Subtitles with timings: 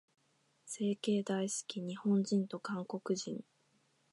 [0.65, 3.43] 整形大好き、日本人と韓国人。